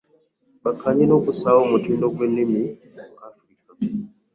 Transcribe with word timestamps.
Ebakanye 0.59 1.03
n'okussaawo 1.07 1.59
omutimbagano 1.65 2.07
gw'ennimi 2.13 2.61
mu 2.93 3.01
Afirika 3.27 3.71